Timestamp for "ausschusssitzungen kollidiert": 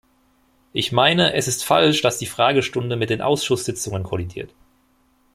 3.21-4.51